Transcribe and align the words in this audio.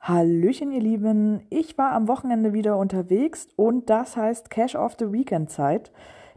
Hallöchen, 0.00 0.70
ihr 0.72 0.80
Lieben. 0.80 1.46
Ich 1.48 1.78
war 1.78 1.92
am 1.92 2.08
Wochenende 2.08 2.52
wieder 2.52 2.76
unterwegs 2.76 3.48
und 3.56 3.88
das 3.88 4.18
heißt 4.18 4.50
Cash 4.50 4.76
of 4.76 4.96
the 4.98 5.12
Weekend 5.12 5.50
Zeit. 5.50 5.92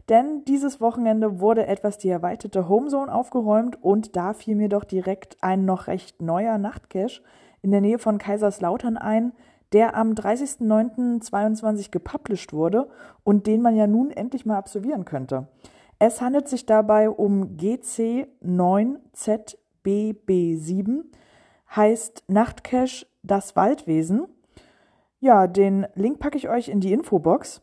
Denn 0.08 0.44
dieses 0.46 0.80
Wochenende 0.80 1.40
wurde 1.40 1.66
etwas 1.66 1.98
die 1.98 2.08
erweiterte 2.08 2.66
Homezone 2.66 3.12
aufgeräumt 3.12 3.82
und 3.82 4.16
da 4.16 4.32
fiel 4.32 4.54
mir 4.54 4.70
doch 4.70 4.84
direkt 4.84 5.36
ein 5.42 5.66
noch 5.66 5.86
recht 5.86 6.22
neuer 6.22 6.56
Nachtcache 6.56 7.20
in 7.60 7.70
der 7.72 7.82
Nähe 7.82 7.98
von 7.98 8.16
Kaiserslautern 8.16 8.96
ein, 8.96 9.32
der 9.74 9.96
am 9.96 10.12
30.09.22 10.12 11.90
gepublished 11.90 12.54
wurde 12.54 12.88
und 13.22 13.46
den 13.46 13.60
man 13.60 13.76
ja 13.76 13.86
nun 13.86 14.10
endlich 14.10 14.46
mal 14.46 14.56
absolvieren 14.56 15.04
könnte. 15.04 15.48
Es 15.98 16.22
handelt 16.22 16.48
sich 16.48 16.64
dabei 16.64 17.10
um 17.10 17.58
GC9ZBB7, 19.88 21.04
heißt 21.74 22.24
Nachtcache 22.28 23.06
Das 23.22 23.56
Waldwesen. 23.56 24.26
Ja, 25.20 25.46
den 25.46 25.86
Link 25.94 26.20
packe 26.20 26.36
ich 26.36 26.48
euch 26.48 26.68
in 26.68 26.80
die 26.80 26.92
Infobox. 26.92 27.62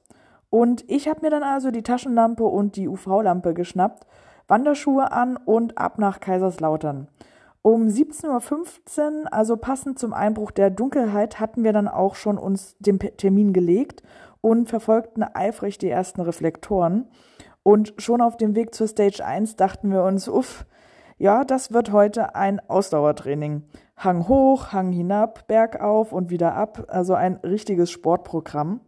Und 0.50 0.90
ich 0.90 1.08
habe 1.08 1.22
mir 1.22 1.30
dann 1.30 1.44
also 1.44 1.72
die 1.72 1.84
Taschenlampe 1.84 2.44
und 2.44 2.76
die 2.76 2.88
UV-Lampe 2.88 3.54
geschnappt, 3.54 4.06
Wanderschuhe 4.48 5.12
an 5.12 5.38
und 5.38 5.78
ab 5.78 5.98
nach 5.98 6.20
Kaiserslautern. 6.20 7.08
Um 7.62 7.88
17.15 7.88 9.24
Uhr, 9.24 9.34
also 9.34 9.58
passend 9.58 9.98
zum 9.98 10.14
Einbruch 10.14 10.52
der 10.52 10.70
Dunkelheit, 10.70 11.40
hatten 11.40 11.64
wir 11.64 11.74
dann 11.74 11.88
auch 11.88 12.16
schon 12.16 12.38
uns 12.38 12.76
den 12.80 13.00
Termin 13.00 13.54
gelegt 13.54 14.04
und 14.42 14.70
verfolgten 14.70 15.24
eifrig 15.24 15.80
die 15.80 15.90
ersten 15.90 16.22
Reflektoren. 16.22 17.08
Und 17.64 17.96
schon 17.98 18.22
auf 18.22 18.38
dem 18.38 18.56
Weg 18.56 18.76
zur 18.76 18.88
Stage 18.88 19.26
1 19.26 19.56
dachten 19.56 19.92
wir 19.92 20.04
uns, 20.04 20.28
uff, 20.28 20.68
ja, 21.18 21.44
das 21.46 21.72
wird 21.72 21.92
heute 21.92 22.36
ein 22.36 22.60
Ausdauertraining. 22.70 23.64
Hang 23.98 24.28
hoch, 24.28 24.74
Hang 24.74 24.92
hinab, 24.92 25.48
bergauf 25.48 26.12
und 26.12 26.30
wieder 26.30 26.56
ab, 26.56 26.86
also 26.90 27.14
ein 27.14 27.36
richtiges 27.38 27.90
Sportprogramm. 27.90 28.82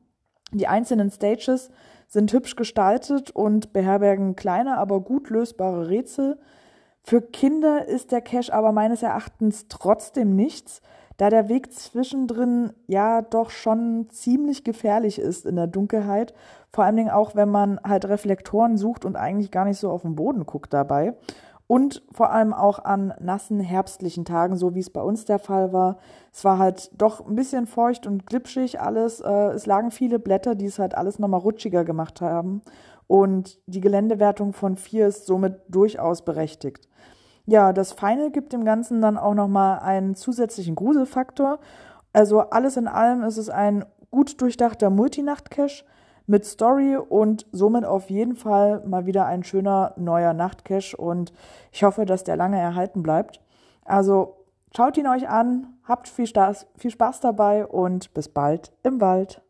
Die 0.52 0.67
einzelnen 0.67 1.09
Stages 1.09 1.70
sind 2.08 2.31
hübsch 2.33 2.55
gestaltet 2.55 3.31
und 3.31 3.73
beherbergen 3.73 4.36
kleine, 4.36 4.78
aber 4.78 5.02
gut 5.02 5.30
lösbare 5.30 5.89
Rätsel. 5.89 6.39
Für 7.03 7.22
Kinder 7.22 7.86
ist 7.86 8.11
der 8.11 8.22
Cache 8.22 8.53
aber 8.53 8.72
meines 8.73 9.03
Erachtens 9.03 9.67
trotzdem 9.70 10.36
nichts, 10.36 10.81
da 11.16 11.30
der 11.30 11.50
Weg 11.50 11.73
zwischendrin 11.73 12.73
ja 12.86 13.22
doch 13.22 13.50
schon 13.50 14.08
ziemlich 14.09 14.64
gefährlich 14.64 15.17
ist 15.17 15.45
in 15.45 15.55
der 15.55 15.67
Dunkelheit. 15.67 16.33
Vor 16.72 16.83
allen 16.83 16.95
Dingen 16.95 17.09
auch, 17.09 17.36
wenn 17.36 17.50
man 17.50 17.80
halt 17.83 18.05
Reflektoren 18.05 18.78
sucht 18.78 19.03
und 19.03 19.16
eigentlich 19.16 19.50
gar 19.50 19.66
nicht 19.66 19.80
so 19.80 19.89
auf 19.89 20.03
den 20.03 20.16
Boden 20.16 20.45
guckt 20.45 20.73
dabei. 20.73 21.16
Und 21.68 22.02
vor 22.14 22.32
allem 22.32 22.54
auch 22.54 22.80
an 22.80 23.14
nassen 23.20 23.60
herbstlichen 23.60 24.23
Tagen, 24.23 24.56
so 24.56 24.73
wie 24.73 24.80
es 24.80 24.90
bei 24.90 25.02
uns 25.02 25.26
der 25.26 25.38
Fall 25.38 25.73
war. 25.73 25.98
Es 26.32 26.46
war 26.46 26.58
halt 26.58 26.90
doch 26.98 27.28
ein 27.28 27.36
bisschen 27.36 27.68
feucht 27.68 28.08
und 28.08 28.26
glitschig 28.26 28.80
alles. 28.80 29.20
Äh, 29.20 29.50
es 29.50 29.66
lagen 29.66 29.92
viele 29.92 30.18
Blätter, 30.18 30.56
die 30.56 30.66
es 30.66 30.80
halt 30.80 30.95
alles 30.95 31.20
nochmal 31.20 31.42
rutschiger 31.42 31.84
gemacht 31.84 32.22
haben. 32.22 32.62
Und 33.08 33.60
die 33.68 33.82
Geländewertung 33.82 34.54
von 34.54 34.78
vier 34.78 35.08
ist 35.08 35.26
somit 35.26 35.60
durchaus 35.68 36.23
berechtigt. 36.23 36.88
Ja, 37.45 37.73
das 37.73 37.92
Final 37.92 38.32
gibt 38.32 38.54
dem 38.54 38.66
Ganzen 38.66 39.02
dann 39.02 39.18
auch 39.18 39.34
nochmal 39.34 39.80
einen 39.80 40.16
zusätzlichen 40.16 40.76
Gruselfaktor. 40.76 41.60
Also 42.14 42.42
alles 42.42 42.78
in 42.78 42.88
allem 42.88 43.23
ist 43.23 43.38
es 43.38 43.50
ein 43.50 43.86
gut 44.10 44.42
durchdachter 44.42 44.90
Multinacht-Cache 44.90 45.84
mit 46.28 46.45
Story 46.45 46.97
und 46.97 47.45
somit 47.52 47.86
auf 47.86 48.09
jeden 48.09 48.36
Fall 48.36 48.83
mal 48.86 49.06
wieder 49.06 49.25
ein 49.25 49.44
schöner 49.44 49.94
neuer 49.95 50.33
Nachtcache 50.33 50.95
und 50.95 51.33
ich 51.72 51.83
hoffe, 51.83 52.06
dass 52.06 52.23
der 52.23 52.36
lange 52.36 52.59
erhalten 52.59 53.02
bleibt. 53.02 53.42
Also 53.86 54.36
schaut 54.75 54.98
ihn 54.98 55.08
euch 55.08 55.28
an, 55.28 55.67
habt 55.86 56.08
viel 56.08 56.28
Spaß, 56.28 56.67
viel 56.78 56.92
Spaß 56.92 57.22
dabei 57.22 57.66
und 57.66 58.14
bis 58.14 58.30
bald 58.30 58.72
im 58.83 59.02
Wald. 59.02 59.42